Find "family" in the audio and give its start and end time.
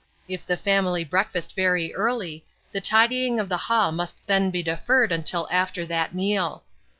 0.57-1.03